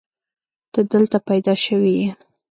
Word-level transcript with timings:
ته 0.73 0.79
دلته 0.93 1.17
پيدا 1.29 1.53
شوې 1.65 1.93
يې. 1.99 2.09